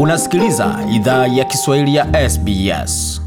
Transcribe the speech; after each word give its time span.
Unasikiliza 0.00 0.78
idhaa 0.94 1.26
ya 1.26 1.44
Kiswahili 1.44 1.94
ya 1.94 2.30
SBS. 2.30 3.22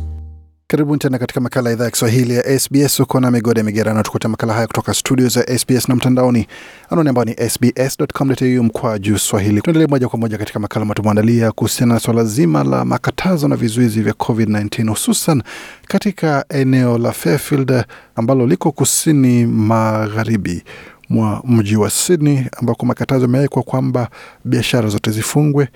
Karibuni 0.68 1.00
tena 1.00 1.20
katika 1.20 1.42
makala 1.42 1.70
ya 1.70 1.76
idhaa 1.76 1.86
ya 1.86 1.92
Kiswahili 1.92 2.36
ya 2.36 2.60
SBS. 2.60 3.00
Uko 3.00 3.20
na 3.20 3.32
migode 3.32 3.64
migerano, 3.64 4.04
tukuletea 4.04 4.30
makala 4.30 4.54
haya 4.54 4.68
kutoka 4.68 4.94
studio 4.94 5.28
za 5.28 5.58
SBS 5.60 5.90
na 5.90 5.96
mtandaoni, 5.96 6.48
anwani 6.90 7.10
ambayo 7.10 7.26
ni 7.26 7.50
sbs.com.au 7.50 8.64
mkwa 8.64 9.00
juu 9.00 9.18
swahili. 9.18 9.62
Tuendelee 9.62 9.88
moja 9.88 10.08
kwa 10.10 10.20
moja 10.20 10.38
katika 10.38 10.60
makala 10.60 10.82
ambayo 10.82 10.96
tumeandalia 10.96 11.52
kuhusiana 11.52 11.94
na 11.94 12.00
swala 12.00 12.24
zima 12.24 12.64
la 12.64 12.86
makatazo 12.86 13.48
na 13.48 13.56
vizuizi 13.56 14.02
vya 14.02 14.14
COVID-19 14.14 14.90
hususan 14.90 15.44
katika 15.88 16.46
eneo 16.50 16.98
la 16.98 17.12
Fairfield 17.12 17.84
ambalo 18.16 18.48
liko 18.48 18.72
kusini 18.72 19.46
magharibi 19.46 20.64
mwa 21.10 21.42
mji 21.48 21.76
wa 21.76 21.90
Sydney, 21.90 22.46
ambako 22.58 22.86
makatazo 22.86 23.22
yamewekwa 23.22 23.64
kwamba 23.64 24.10
biashara 24.46 24.90
zote 24.90 25.12
zifungwe 25.12 25.68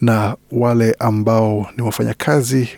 na 0.00 0.36
wale 0.52 0.96
ambao 0.98 1.66
ni 1.76 1.82
wafanyakazi 1.82 2.68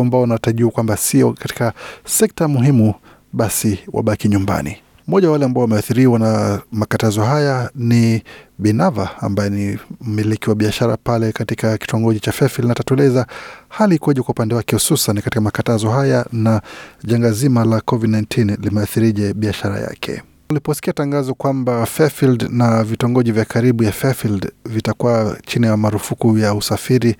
ambao 0.00 0.20
wanatarajiwa 0.20 0.70
kwamba 0.70 0.96
sio 0.96 1.32
katika 1.32 1.72
sekta 2.04 2.48
muhimu 2.48 2.94
basi 3.32 3.78
wabaki 3.92 4.28
nyumbani. 4.28 4.76
Mmoja 5.08 5.26
wa 5.28 5.32
wale 5.32 5.44
ambao 5.44 5.62
wameathiriwa 5.62 6.18
na 6.18 6.60
makatazo 6.72 7.22
haya 7.24 7.70
ni 7.74 8.22
Binava 8.58 9.10
ambaye 9.20 9.50
ni 9.50 9.78
mmiliki 10.00 10.48
wa 10.50 10.56
biashara 10.56 10.96
pale 10.96 11.32
katika 11.32 11.78
kitongoji 11.78 12.20
cha 12.20 12.32
Fairfield, 12.32 12.68
na 12.68 12.74
tatueleza 12.74 13.26
hali 13.68 13.94
ikoje 13.94 14.22
kwa 14.22 14.30
upande 14.30 14.54
wake, 14.54 14.76
hususan 14.76 15.16
katika 15.16 15.40
makatazo 15.40 15.90
haya 15.90 16.26
na 16.32 16.62
janga 17.04 17.30
zima 17.32 17.64
la 17.64 17.78
COVID-19 17.78 18.56
limeathirije 18.62 19.34
biashara 19.34 19.80
yake. 19.80 20.22
Uliposikia 20.50 20.92
tangazo 20.92 21.34
kwamba 21.34 21.86
Fairfield 21.86 22.48
na 22.50 22.84
vitongoji 22.84 23.32
vya 23.32 23.44
karibu 23.44 23.82
ya 23.84 23.92
Fairfield 23.92 24.52
vitakuwa 24.64 25.36
chini 25.46 25.66
ya 25.66 25.76
marufuku 25.76 26.38
ya 26.38 26.54
usafiri 26.54 27.16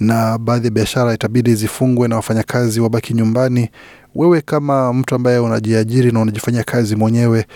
na 0.00 0.38
baadhi 0.38 0.64
ya 0.66 0.70
biashara 0.70 1.14
itabidi 1.14 1.54
zifungwe 1.54 2.08
na 2.08 2.16
wafanyakazi 2.16 2.80
wabaki 2.80 3.14
nyumbani, 3.14 3.70
wewe 4.14 4.40
kama 4.40 4.92
mtu 4.92 5.14
ambaye 5.14 5.38
unajiajiri 5.38 6.12
na 6.12 6.20
unajifanyia 6.20 6.62
kazi 6.64 6.96
mwenyewe 6.96 7.46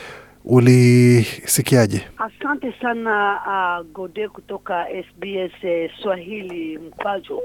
ulisikiaje? 0.45 2.03
Asante 2.19 2.75
sana 2.83 3.41
uh, 3.81 3.87
Gode 3.92 4.29
kutoka 4.29 4.87
SBS 4.87 5.64
eh, 5.64 5.91
Swahili 6.03 6.79
mkwajo. 6.79 7.41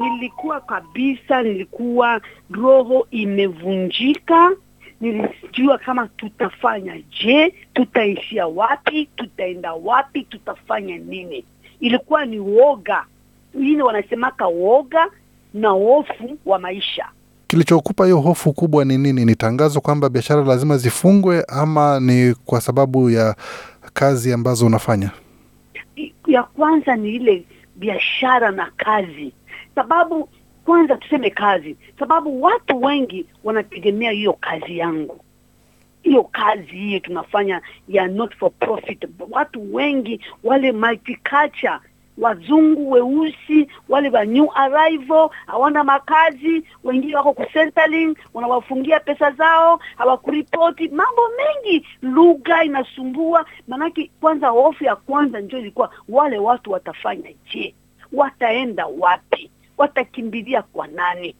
Nilikuwa 0.00 0.60
kabisa, 0.60 1.42
nilikuwa 1.42 2.20
roho 2.50 3.06
imevunjika. 3.10 4.50
Nilijua 5.00 5.78
kama 5.78 6.08
tutafanya 6.08 7.00
je, 7.24 7.54
tutaishia 7.74 8.46
wapi, 8.46 9.08
tutaenda 9.16 9.72
wapi, 9.74 10.22
tutafanya 10.22 10.98
nini? 10.98 11.44
Ilikuwa 11.80 12.24
ni 12.24 12.38
woga 12.38 13.04
wengine 13.54 13.82
wanasemaka 13.82 14.46
woga 14.46 15.06
na 15.54 15.68
hofu 15.68 16.38
wa 16.46 16.58
maisha. 16.58 17.06
Kilichokupa 17.46 18.04
hiyo 18.04 18.20
hofu 18.20 18.52
kubwa 18.52 18.84
ni 18.84 18.98
nini? 18.98 19.24
Ni 19.24 19.34
tangazo 19.34 19.80
kwamba 19.80 20.08
biashara 20.08 20.44
lazima 20.44 20.76
zifungwe, 20.78 21.44
ama 21.48 22.00
ni 22.00 22.34
kwa 22.34 22.60
sababu 22.60 23.10
ya 23.10 23.36
kazi 23.92 24.32
ambazo 24.32 24.66
unafanya? 24.66 25.10
Ya 26.26 26.42
kwanza 26.42 26.96
ni 26.96 27.14
ile 27.14 27.44
biashara 27.76 28.50
na 28.50 28.70
kazi, 28.76 29.32
sababu 29.74 30.28
kwanza 30.66 30.96
tuseme 30.96 31.30
kazi, 31.30 31.76
sababu 31.98 32.42
watu 32.42 32.82
wengi 32.82 33.26
wanategemea 33.44 34.10
hiyo 34.10 34.32
kazi 34.32 34.78
yangu 34.78 35.20
hiyo 36.02 36.24
kazi 36.24 36.66
hiyo 36.76 37.00
tunafanya 37.00 37.62
ya 37.88 38.06
not 38.06 38.36
for 38.36 38.50
profit. 38.50 39.04
Watu 39.30 39.74
wengi 39.74 40.20
wale 40.44 40.72
multicultural 40.72 41.80
wazungu 42.18 42.90
weusi 42.90 43.68
wale 43.88 44.08
wa 44.10 44.24
new 44.24 44.46
arrival 44.54 45.28
hawana 45.46 45.84
makazi, 45.84 46.62
wengine 46.84 47.16
wako 47.16 47.32
kucentraling, 47.32 48.16
wanawafungia 48.34 49.00
pesa 49.00 49.30
zao, 49.30 49.80
hawakuripoti. 49.96 50.88
Mambo 50.88 51.22
mengi, 51.36 51.86
lugha 52.02 52.64
inasumbua. 52.64 53.46
Maanake 53.68 54.10
kwanza, 54.20 54.48
hofu 54.48 54.84
ya 54.84 54.96
kwanza 54.96 55.40
ndio 55.40 55.58
ilikuwa 55.58 55.90
wale 56.08 56.38
watu 56.38 56.72
watafanya 56.72 57.30
je, 57.52 57.74
wataenda 58.12 58.86
wapi, 58.86 59.50
watakimbilia 59.78 60.62
kwa 60.62 60.86
nani? 60.86 61.34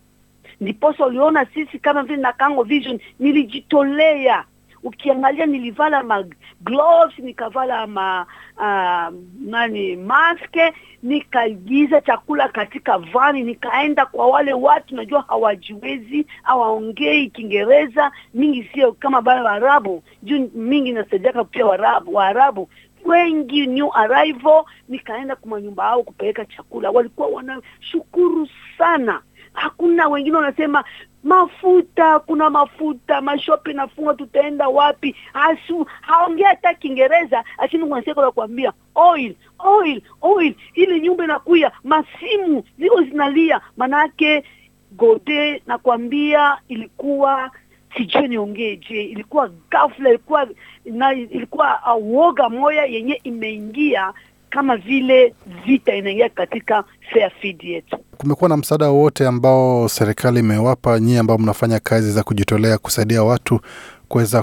Ndiposa 0.60 1.06
uliona 1.06 1.46
sisi 1.54 1.78
kama 1.78 2.02
vile 2.02 2.16
na 2.22 2.32
Kango 2.32 2.62
Vision 2.62 3.00
nilijitolea. 3.18 4.44
Ukiangalia 4.82 5.46
nilivala 5.46 6.02
ma 6.02 6.24
gloves 6.60 7.18
nikavala 7.18 7.86
ma 7.86 8.26
uh, 8.56 9.14
nani 9.40 9.96
maske 9.96 10.72
nikaigiza 11.02 12.00
chakula 12.00 12.48
katika 12.48 12.98
vani, 12.98 13.42
nikaenda 13.42 14.06
kwa 14.06 14.26
wale 14.26 14.52
watu 14.52 14.94
najua 14.96 15.24
hawajiwezi, 15.28 16.26
hawaongei 16.42 17.30
Kiingereza 17.30 18.12
mingi, 18.34 18.70
sio 18.74 18.92
kama 18.92 19.22
bale 19.22 19.40
Waarabu 19.40 20.02
juu 20.22 20.50
mingi 20.54 20.92
nasaidiaka 20.92 21.44
pia 21.44 21.66
Waarabu 21.66 22.14
Waarabu 22.14 22.68
wengi 23.06 23.66
new 23.66 23.90
arrival, 23.94 24.64
nikaenda 24.88 25.36
kwa 25.36 25.50
manyumba 25.50 25.84
yao 25.84 26.02
kupeleka 26.02 26.44
chakula, 26.44 26.90
walikuwa 26.90 27.28
wanashukuru 27.28 28.48
sana. 28.78 29.22
Hakuna 29.52 30.08
wengine 30.08 30.36
wanasema 30.36 30.84
mafuta, 31.24 32.18
kuna 32.18 32.50
mafuta, 32.50 33.20
mashope 33.20 33.72
nafunga, 33.72 34.14
tutaenda 34.14 34.68
wapi? 34.68 35.16
Asu 35.34 35.86
haongea 36.00 36.48
hata 36.48 36.74
Kiingereza, 36.74 37.44
lakini 37.58 37.82
unasikia 37.82 38.14
nakwambia 38.22 38.72
oil 38.94 39.34
oil 39.58 40.02
oil, 40.22 40.54
ile 40.74 41.00
nyumba 41.00 41.24
inakuya, 41.24 41.72
masimu 41.84 42.64
ziko 42.78 43.02
zinalia, 43.02 43.60
manake 43.76 44.44
Gode 44.92 45.62
nakwambia 45.66 46.58
ilikuwa 46.68 47.50
sijui 47.96 48.28
niongeje. 48.28 49.02
ilikuwa 49.02 49.50
ghafla, 49.70 50.08
ilikuwa 50.08 50.48
na, 50.84 51.12
ilikuwa 51.12 51.96
uoga 52.00 52.48
moya 52.48 52.84
yenye 52.84 53.20
imeingia 53.24 54.12
kama 54.50 54.76
vile 54.76 55.34
vita 55.66 55.94
inaingia 55.96 56.28
katika 56.28 56.84
Fairfield 57.12 57.64
yetu. 57.64 57.96
Kumekuwa 58.16 58.48
na 58.48 58.56
msaada 58.56 58.88
wowote 58.88 59.26
ambao 59.26 59.88
serikali 59.88 60.40
imewapa 60.40 61.00
nyie 61.00 61.18
ambao 61.18 61.38
mnafanya 61.38 61.80
kazi 61.80 62.12
za 62.12 62.22
kujitolea 62.22 62.78
kusaidia 62.78 63.22
watu 63.22 63.60
kuweza 64.08 64.42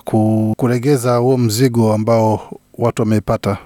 kuregeza 0.58 1.16
huo 1.18 1.38
mzigo 1.38 1.94
ambao 1.94 2.60
watu 2.78 3.02
wameipata? 3.02 3.58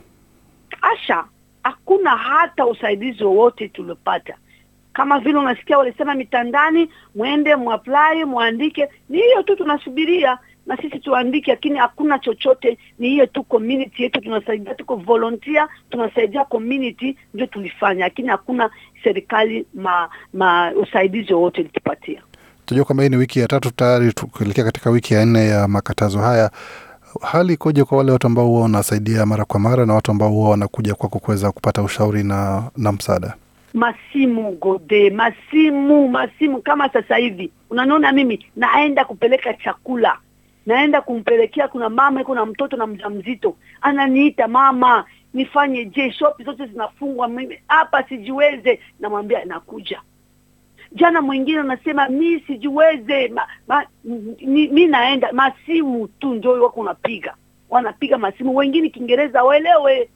Asha, 0.81 1.23
hakuna 1.63 2.09
hata 2.17 2.65
usaidizi 2.65 3.23
wowote 3.23 3.67
tuliopata. 3.69 4.35
Kama 4.97 5.19
vile 5.19 5.37
unasikia 5.37 5.77
walisema 5.77 6.15
mitandani, 6.15 6.89
mwende 7.15 7.55
muapply, 7.55 8.25
muandike, 8.25 8.89
ni 9.09 9.17
hiyo 9.17 9.43
tu 9.43 9.55
tunasubiria 9.55 10.37
na 10.65 10.77
sisi 10.77 10.99
tuandike, 10.99 11.51
lakini 11.51 11.77
hakuna 11.79 12.19
chochote. 12.19 12.77
Ni 12.99 13.09
hiyo 13.09 13.25
tu 13.25 13.43
community 13.43 14.03
yetu 14.03 14.21
tunasaidia, 14.21 14.75
tuko 14.75 14.95
volunteer, 14.95 15.67
tunasaidia 15.89 16.45
community, 16.45 17.17
ndio 17.33 17.47
tulifanya, 17.47 17.99
lakini 18.05 18.27
hakuna 18.27 18.69
serikali 19.03 19.65
ma, 19.73 20.09
ma 20.33 20.71
usaidizi 20.81 21.33
wowote 21.33 21.61
ilitupatia. 21.61 22.21
Tunajua 22.65 22.85
kwamba 22.85 23.03
hii 23.03 23.09
ni 23.09 23.15
wiki 23.17 23.39
ya 23.39 23.47
tatu 23.47 23.71
tayari 23.71 24.13
tukielekea 24.13 24.63
katika 24.63 24.89
wiki 24.89 25.13
ya 25.13 25.25
nne 25.25 25.47
ya 25.47 25.67
makatazo 25.67 26.19
haya. 26.19 26.51
Hali 27.21 27.53
ikoje 27.53 27.83
kwa 27.83 27.97
wale 27.97 28.11
watu 28.11 28.27
ambao 28.27 28.45
huwa 28.47 28.61
wanasaidia 28.61 29.25
mara 29.25 29.45
kwa 29.45 29.59
mara 29.59 29.85
na 29.85 29.93
watu 29.93 30.11
ambao 30.11 30.29
huwa 30.29 30.49
wanakuja 30.49 30.95
kwako 30.95 31.19
kuweza 31.19 31.51
kupata 31.51 31.81
ushauri 31.83 32.23
na, 32.23 32.63
na 32.77 32.91
msaada? 32.91 33.33
Masimu 33.81 34.51
Gode, 34.51 35.09
masimu 35.09 36.07
masimu. 36.09 36.61
Kama 36.61 36.89
sasa 36.89 37.15
hivi 37.15 37.51
unaniona 37.69 38.11
mimi 38.11 38.45
naenda 38.55 39.05
kupeleka 39.05 39.53
chakula 39.53 40.17
naenda 40.65 41.01
kumpelekea, 41.01 41.67
kuna 41.67 41.89
mama 41.89 42.23
kuna 42.23 42.45
mtoto 42.45 42.77
na 42.77 42.87
mjamzito 42.87 43.55
ananiita, 43.81 44.47
mama, 44.47 45.05
nifanye 45.33 45.85
je? 45.85 46.11
Shopi 46.11 46.43
zote 46.43 46.65
zinafungwa, 46.65 47.27
mimi 47.27 47.59
hapa 47.67 48.03
sijiweze. 48.03 48.79
Namwambia 48.99 49.45
nakuja. 49.45 50.01
Jana 50.91 51.21
mwingine 51.21 51.59
anasema 51.59 52.09
mi 52.09 52.39
sijiweze, 52.39 53.27
ma, 53.27 53.47
ma, 53.67 53.85
mi, 54.41 54.67
mi 54.67 54.87
naenda. 54.87 55.31
Masimu 55.31 56.07
tu 56.07 56.33
ndio 56.35 56.63
wako 56.63 56.79
unapiga, 56.81 57.35
wanapiga 57.69 58.17
masimu. 58.17 58.55
Wengine 58.55 58.89
Kiingereza 58.89 59.43
waelewe, 59.43 60.09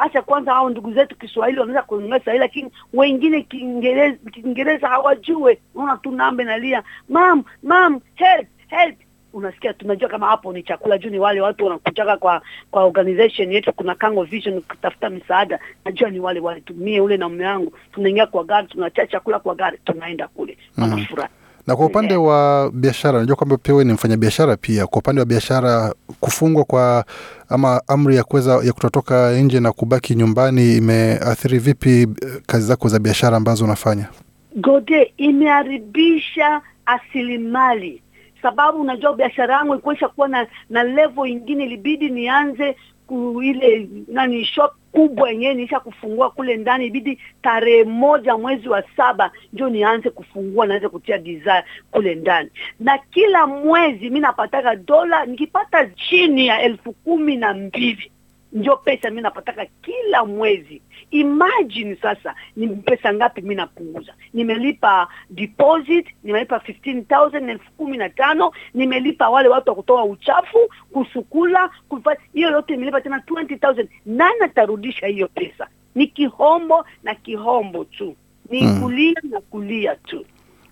acha 0.00 0.22
kwanza, 0.22 0.52
hao 0.52 0.70
ndugu 0.70 0.92
zetu 0.92 1.16
Kiswahili 1.16 1.58
wanaweza 1.60 1.82
kuongea 1.82 2.20
Swahili, 2.20 2.38
lakini 2.44 2.70
wengine 2.94 3.42
Kiingereza 3.42 4.18
Kiingereza 4.32 4.88
hawajue. 4.88 5.58
Unaona 5.74 5.96
tu 5.96 6.10
nambe 6.10 6.44
nalia, 6.44 6.82
mam 7.08 7.44
mam, 7.62 8.00
help 8.14 8.48
help. 8.68 8.96
Unasikia 9.32 9.72
tunajua 9.72 10.08
kama 10.08 10.26
hapo 10.26 10.52
ni 10.52 10.62
chakula 10.62 10.98
juu 10.98 11.10
ni 11.10 11.18
wale 11.18 11.40
watu 11.40 11.64
wanakuchaka 11.64 12.16
kwa 12.16 12.42
kwa 12.70 12.84
organization 12.84 13.52
yetu 13.52 13.72
kuna 13.72 13.94
Kango 13.94 14.22
Vision 14.24 14.60
kutafuta 14.62 15.10
misaada 15.10 15.58
najua 15.84 16.10
ni 16.10 16.20
wale 16.20 16.60
tumie 16.60 17.00
ule 17.00 17.16
na 17.16 17.28
mume 17.28 17.46
wangu. 17.46 17.72
Tunaingia 17.92 18.26
kwa 18.26 18.44
gari 18.44 18.66
tunacha 18.66 19.06
chakula 19.06 19.38
kwa 19.38 19.54
gari 19.54 19.78
tunaenda 19.84 20.28
kule. 20.28 20.58
Wanafurahi. 20.78 21.28
mm. 21.32 21.39
Na 21.70 21.76
kwa 21.76 21.86
upande 21.86 22.16
wa 22.16 22.70
biashara, 22.74 23.18
najua 23.20 23.36
kwamba 23.36 23.56
pia 23.56 23.74
wewe 23.74 23.84
ni 23.84 23.92
mfanyabiashara 23.92 24.56
pia. 24.56 24.86
Kwa 24.86 24.98
upande 24.98 25.20
wa 25.20 25.26
biashara, 25.26 25.94
kufungwa 26.20 26.64
kwa 26.64 27.04
ama 27.48 27.82
amri 27.88 28.16
ya 28.16 28.24
kuweza 28.24 28.52
ya 28.64 28.72
kutotoka 28.72 29.32
nje 29.32 29.60
na 29.60 29.72
kubaki 29.72 30.14
nyumbani 30.14 30.76
imeathiri 30.76 31.58
vipi 31.58 31.90
eh, 32.02 32.08
kazi 32.46 32.66
zako 32.66 32.88
za 32.88 32.98
biashara 32.98 33.36
ambazo 33.36 33.64
unafanya? 33.64 34.08
Gode, 34.56 35.14
imeharibisha 35.16 36.60
asilimali, 36.86 38.02
sababu 38.42 38.80
unajua 38.80 39.14
biashara 39.14 39.54
yangu 39.54 39.72
ilikuwa 39.72 39.94
kuwa 39.96 40.28
na, 40.28 40.46
na 40.70 40.82
level 40.82 41.26
ingine, 41.26 41.64
ilibidi 41.64 42.08
nianze 42.10 42.76
ku 43.06 43.42
ile 43.42 43.88
nani 44.08 44.44
shop 44.44 44.72
kubwa 44.92 45.30
yenyewe 45.30 45.54
niisha 45.54 45.80
kufungua 45.80 46.30
kule 46.30 46.56
ndani, 46.56 46.86
ibidi 46.86 47.18
tarehe 47.42 47.84
moja 47.84 48.36
mwezi 48.38 48.68
wa 48.68 48.82
saba 48.96 49.30
ndio 49.52 49.68
nianze 49.68 50.10
kufungua, 50.10 50.66
naanze 50.66 50.88
kutia 50.88 51.18
design 51.18 51.62
kule 51.90 52.14
ndani, 52.14 52.50
na 52.80 52.98
kila 52.98 53.46
mwezi 53.46 54.10
mi 54.10 54.20
napataka 54.20 54.76
dola, 54.76 55.26
nikipata 55.26 55.86
chini 55.86 56.46
ya 56.46 56.62
elfu 56.62 56.92
kumi 56.92 57.36
na 57.36 57.54
mbili 57.54 58.12
ndio 58.52 58.76
pesa 58.76 59.10
mi 59.10 59.20
napataka 59.20 59.66
kila 59.82 60.24
mwezi. 60.24 60.82
Imagine 61.10 61.96
sasa 62.02 62.34
ni 62.56 62.68
pesa 62.68 63.14
ngapi 63.14 63.42
mi 63.42 63.54
napunguza. 63.54 64.14
Nimelipa 64.34 65.08
deposit, 65.30 66.06
nimelipa 66.24 66.56
15000 66.58 67.50
elfu 67.50 67.72
kumi 67.72 67.96
na 67.96 68.08
tano, 68.08 68.52
nimelipa 68.74 69.28
wale 69.30 69.48
watu 69.48 69.68
wa 69.70 69.76
kutoa 69.76 70.04
uchafu, 70.04 70.58
kusukula, 70.92 71.70
kufa, 71.88 72.16
hiyo 72.32 72.50
yote 72.50 72.72
nimelipa 72.72 73.00
tena 73.00 73.18
20000. 73.26 73.88
Nani 74.06 74.40
atarudisha 74.40 75.06
hiyo 75.06 75.28
pesa? 75.28 75.66
Ni 75.94 76.06
kihombo 76.06 76.84
na 77.02 77.14
kihombo 77.14 77.84
tu, 77.84 78.16
ni 78.50 78.62
Mm. 78.62 78.80
kulia 78.82 79.14
na 79.22 79.40
kulia 79.40 79.94
tu. 79.96 80.24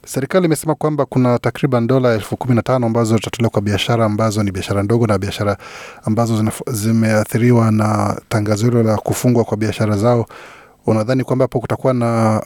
Serikali 0.06 0.46
imesema 0.46 0.74
kwamba 0.74 1.04
kuna 1.06 1.38
takriban 1.38 1.86
dola 1.86 2.14
elfu 2.14 2.36
kumi 2.36 2.54
na 2.54 2.62
tano 2.62 2.86
ambazo 2.86 3.16
zitatolewa 3.16 3.50
kwa 3.50 3.62
biashara 3.62 4.04
ambazo 4.04 4.42
ni 4.42 4.50
biashara 4.52 4.82
ndogo 4.82 5.06
na 5.06 5.18
biashara 5.18 5.56
ambazo 6.04 6.50
zimeathiriwa 6.66 7.70
na 7.72 8.20
tangazo 8.28 8.66
hilo 8.66 8.82
la 8.82 8.96
kufungwa 8.96 9.44
kwa 9.44 9.56
biashara 9.56 9.96
zao. 9.96 10.26
Unadhani 10.86 11.24
kwamba 11.24 11.42
hapo 11.44 11.60
kutakuwa 11.60 11.92
na 11.94 12.42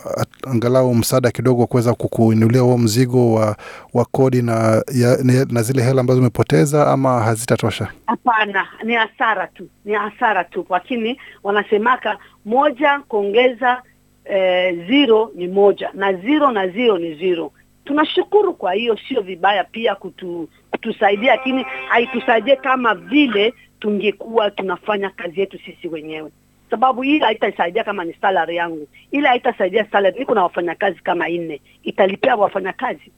angalau 0.51 0.95
msaada 0.95 1.31
kidogo 1.31 1.61
wa 1.61 1.67
kuweza 1.67 1.95
kukuinulia 1.95 2.61
huo 2.61 2.79
mzigo 2.79 3.33
wa, 3.35 3.57
wa 3.95 4.05
kodi 4.05 4.43
na, 4.43 4.83
ya, 4.95 5.19
na 5.51 5.63
zile 5.63 5.83
hela 5.83 6.01
ambazo 6.01 6.21
umepoteza 6.21 6.87
ama 6.93 7.21
hazitatosha? 7.23 7.89
Hapana, 8.07 8.67
ni 8.85 8.95
hasara 8.95 9.47
tu, 9.47 9.69
ni 9.85 9.93
hasara 9.95 10.45
tu, 10.45 10.67
lakini 10.71 11.21
wanasemaka 11.43 12.19
moja 12.45 13.01
kuongeza 13.09 13.83
eh, 14.25 14.87
zero 14.89 15.31
ni 15.35 15.49
moja. 15.49 15.91
Na 15.95 16.13
zero 16.13 16.51
na 16.53 16.69
zero 16.69 16.99
ni 16.99 17.15
zero. 17.15 17.53
Tunashukuru 17.85 18.55
kwa 18.55 18.73
hiyo, 18.73 18.99
sio 19.09 19.21
vibaya 19.21 19.65
pia 19.65 19.95
kutu, 19.95 20.49
kutusaidia, 20.71 21.37
lakini 21.37 21.63
haitusaidie 21.89 22.57
kama 22.57 22.95
vile 22.95 23.55
tungekuwa 23.81 24.51
tunafanya 24.51 25.11
kazi 25.11 25.41
yetu 25.41 25.59
sisi 25.59 25.89
wenyewe, 25.89 26.31
sababu 26.71 27.03
hii 27.03 27.19
haitasaidia 27.19 27.85
kama 27.85 28.05
ni 28.05 28.13
salary 28.21 28.57
yangu, 28.57 28.89
ila 29.11 29.29
haitasaidia 29.29 29.87
salary. 29.91 30.19
Niko 30.19 30.35
na 30.35 30.43
wafanyakazi 30.43 30.99
kama 31.03 31.29
nne, 31.29 31.61
italipia 31.83 32.37
wafanyakazi. 32.37 33.13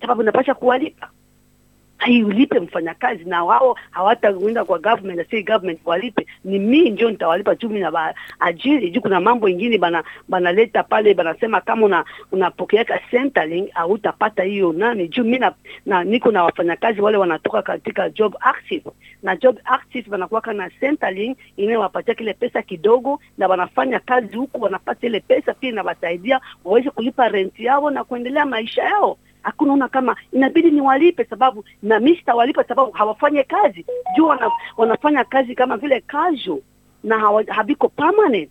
Sababu 0.00 0.22
napasha 0.22 0.54
kuwalipa 0.54 1.10
haiulipe 1.98 2.60
mfanyakazi 2.60 3.24
na 3.24 3.44
wao 3.44 3.76
hawataenda 3.90 4.64
kwa 4.64 4.78
government 4.78 5.18
na 5.18 5.24
si 5.24 5.42
government 5.42 5.80
walipe, 5.84 6.26
ni 6.44 6.58
mimi 6.58 6.90
ndio 6.90 7.10
nitawalipa 7.10 7.54
juu 7.54 7.68
mimi 7.68 7.80
na 7.80 8.14
ajiri 8.40 8.90
juu. 8.90 9.00
Kuna 9.00 9.20
mambo 9.20 9.48
ingine 9.48 9.78
bana 9.78 10.04
banaleta 10.28 10.82
pale, 10.82 11.14
banasema 11.14 11.60
kama 11.60 11.86
una 11.86 12.04
unapokeaka 12.32 12.98
Centrelink 13.10 13.70
hautapata 13.72 14.42
hiyo 14.42 14.72
nani. 14.72 15.08
Juu 15.08 15.24
mimi 15.24 15.38
na, 15.38 15.52
na 15.86 16.04
niko 16.04 16.30
na 16.30 16.44
wafanyakazi 16.44 17.00
wale 17.00 17.16
wanatoka 17.16 17.62
katika 17.62 18.10
job 18.10 18.34
active. 18.40 18.90
Na 19.22 19.36
job 19.36 19.58
active 19.64 20.10
wanakuwaka 20.10 20.52
na 20.52 20.70
Centrelink 20.70 21.38
inayowapatia 21.56 22.14
kile 22.14 22.34
pesa 22.34 22.62
kidogo, 22.62 23.20
na 23.38 23.48
wanafanya 23.48 24.00
kazi 24.00 24.36
huku 24.36 24.62
wanapata 24.62 25.06
ile 25.06 25.20
pesa 25.20 25.54
pia 25.54 25.70
inawasaidia 25.70 26.40
waweze 26.64 26.90
kulipa 26.90 27.28
rent 27.28 27.60
yao 27.60 27.90
na 27.90 28.04
kuendelea 28.04 28.46
maisha 28.46 28.82
yao 28.82 29.18
hakunaona 29.48 29.88
kama 29.88 30.16
inabidi 30.32 30.70
niwalipe 30.70 31.24
sababu 31.24 31.64
na 31.82 32.00
mimi 32.00 32.16
sitawalipa 32.16 32.64
sababu 32.64 32.90
hawafanye 32.92 33.42
kazi. 33.42 33.86
Juu 34.16 34.26
wana, 34.26 34.50
wanafanya 34.76 35.24
kazi 35.24 35.54
kama 35.54 35.76
vile 35.76 36.00
casual 36.00 36.60
na 37.04 37.18
hawa, 37.18 37.44
habiko 37.48 37.88
permanent. 37.88 38.50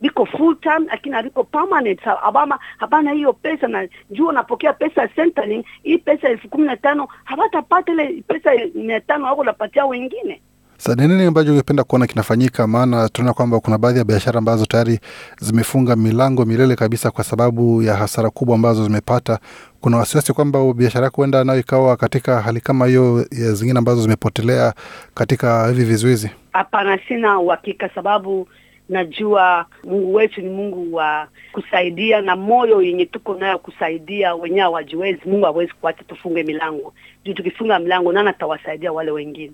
Biko 0.00 0.26
full 0.26 0.56
time 0.60 0.86
lakini 0.86 1.14
haviko 1.14 1.44
permanent. 1.44 2.00
Abama 2.22 2.58
hapana 2.78 3.12
hiyo 3.12 3.32
pesa 3.32 3.68
na 3.68 3.88
juu 4.10 4.26
wanapokea 4.26 4.72
pesa 4.72 5.02
ya 5.16 5.62
hii 5.82 5.98
pesa 5.98 6.28
elfu 6.28 6.48
kumi 6.48 6.66
na 6.66 6.76
tano 6.76 7.08
hawatapata 7.24 7.92
ile 7.92 8.22
pesa 8.28 8.50
mia 8.74 9.00
tano 9.00 9.24
wako 9.26 9.44
napatia 9.44 9.86
wengine 9.86 10.42
Sa 10.82 10.94
ni 10.94 11.08
nini 11.08 11.24
ambacho 11.24 11.50
ungependa 11.52 11.84
kuona 11.84 12.06
kinafanyika? 12.06 12.66
Maana 12.66 13.08
tunaona 13.08 13.34
kwamba 13.34 13.60
kuna 13.60 13.78
baadhi 13.78 13.98
ya 13.98 14.04
biashara 14.04 14.38
ambazo 14.38 14.66
tayari 14.66 14.98
zimefunga 15.40 15.96
milango 15.96 16.44
milele 16.44 16.76
kabisa 16.76 17.10
kwa 17.10 17.24
sababu 17.24 17.82
ya 17.82 17.94
hasara 17.94 18.30
kubwa 18.30 18.54
ambazo 18.54 18.84
zimepata. 18.84 19.38
Kuna 19.80 19.96
wasiwasi 19.96 20.32
kwamba 20.32 20.72
biashara 20.72 21.04
yako 21.04 21.16
huenda 21.16 21.44
nayo 21.44 21.60
ikawa 21.60 21.96
katika 21.96 22.40
hali 22.40 22.60
kama 22.60 22.86
hiyo 22.86 23.22
zingine 23.30 23.78
ambazo 23.78 24.02
zimepotelea 24.02 24.74
katika 25.14 25.68
hivi 25.68 25.84
vizuizi. 25.84 26.30
Hapana, 26.52 26.98
sina 27.08 27.38
uhakika 27.38 27.88
sababu 27.94 28.48
najua 28.88 29.66
Mungu 29.84 30.14
wetu 30.14 30.40
ni 30.40 30.48
Mungu 30.50 30.94
wa 30.94 31.28
kusaidia, 31.52 32.20
na 32.20 32.36
moyo 32.36 32.82
yenye 32.82 33.06
tuko 33.06 33.34
nayo 33.34 33.58
kusaidia 33.58 34.34
wenyewe 34.34 34.66
wajiwezi. 34.68 35.20
Mungu 35.26 35.44
hawezi 35.44 35.72
kuacha 35.80 36.04
tufunge 36.04 36.42
milango 36.42 36.94
juu, 37.24 37.32
tukifunga 37.34 37.78
milango 37.78 38.12
nani 38.12 38.28
atawasaidia 38.28 38.92
wale 38.92 39.10
wengine? 39.10 39.52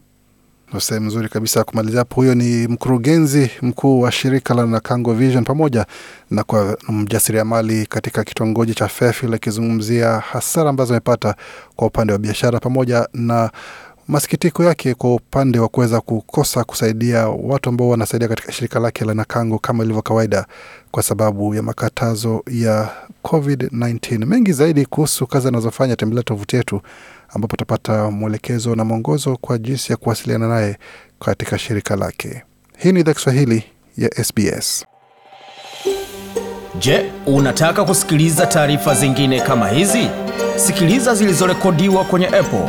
Ndo 0.70 0.80
sehemu 0.80 1.06
nzuri 1.06 1.28
kabisa 1.28 1.60
ya 1.60 1.64
kumalizia 1.64 1.98
hapo. 1.98 2.14
Huyo 2.14 2.34
ni 2.34 2.68
mkurugenzi 2.68 3.50
mkuu 3.62 4.00
wa 4.00 4.12
shirika 4.12 4.54
la 4.54 4.66
Nakango 4.66 5.14
Vision 5.14 5.44
pamoja 5.44 5.86
na 6.30 6.44
kwa 6.44 6.76
mjasiriamali 6.88 7.86
katika 7.86 8.24
kitongoji 8.24 8.74
cha 8.74 8.88
Fairfield 8.88 9.34
akizungumzia 9.34 10.18
hasara 10.20 10.70
ambazo 10.70 10.94
amepata 10.94 11.34
kwa 11.76 11.86
upande 11.86 12.12
wa 12.12 12.18
biashara 12.18 12.60
pamoja 12.60 13.08
na 13.12 13.50
masikitiko 14.08 14.64
yake 14.64 14.94
kwa 14.94 15.14
upande 15.14 15.58
wa 15.58 15.68
kuweza 15.68 16.00
kukosa 16.00 16.64
kusaidia 16.64 17.28
watu 17.28 17.68
ambao 17.68 17.88
wanasaidia 17.88 18.28
katika 18.28 18.52
shirika 18.52 18.80
lake 18.80 19.04
la 19.04 19.14
Nakango 19.14 19.58
kama 19.58 19.84
ilivyo 19.84 20.02
kawaida 20.02 20.46
kwa 20.90 21.02
sababu 21.02 21.54
ya 21.54 21.62
makatazo 21.62 22.42
ya 22.50 22.88
COVID-19. 23.24 24.26
Mengi 24.26 24.52
zaidi 24.52 24.86
kuhusu 24.86 25.26
kazi 25.26 25.48
anazofanya, 25.48 25.96
tembelea 25.96 26.22
tovuti 26.22 26.56
yetu 26.56 26.80
ambapo 27.28 27.54
utapata 27.54 28.10
mwelekezo 28.10 28.74
na 28.74 28.84
mwongozo 28.84 29.36
kwa 29.40 29.58
jinsi 29.58 29.92
ya 29.92 29.96
kuwasiliana 29.96 30.48
naye 30.48 30.78
katika 31.20 31.58
shirika 31.58 31.96
lake. 31.96 32.42
Hii 32.78 32.92
ni 32.92 33.00
idhaa 33.00 33.14
Kiswahili 33.14 33.64
ya 33.96 34.24
SBS. 34.24 34.84
Je, 36.78 37.12
unataka 37.26 37.84
kusikiliza 37.84 38.46
taarifa 38.46 38.94
zingine 38.94 39.40
kama 39.40 39.68
hizi? 39.68 40.08
Sikiliza 40.56 41.14
zilizorekodiwa 41.14 42.04
kwenye 42.04 42.26
Apple, 42.26 42.68